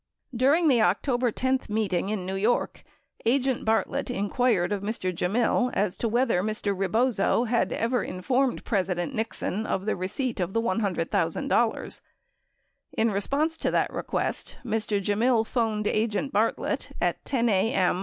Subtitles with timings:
[0.35, 2.81] During the October 10 meeting in New York,
[3.23, 5.13] agent Bartlett inquired of Mr.
[5.15, 6.75] Gemmill as to whether Mr.
[6.75, 12.01] Rebozo had ever informed President Nixon of the receipt of the $100,000.
[12.97, 14.99] In response to that request, Mr.
[14.99, 17.99] Gemmill phoned agent Bartlett at 10 a.m.